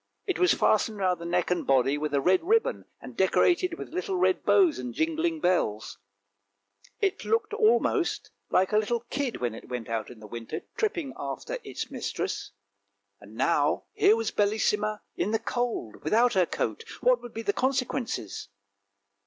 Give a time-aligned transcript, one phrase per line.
[0.25, 3.93] It was fastened round the neck and body with a red ribbon, and decorated with
[3.93, 5.99] little red bows and jingling bells.
[6.99, 11.13] It almost looked like a little kid when it went out in the winter, tripping
[11.17, 12.49] after its mistress.
[13.21, 18.47] Now here was Bellissima in the cold without her coat; what would be the consequences